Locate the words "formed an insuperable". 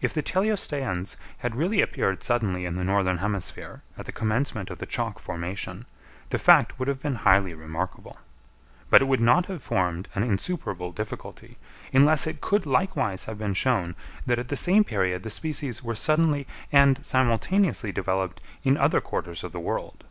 9.62-10.90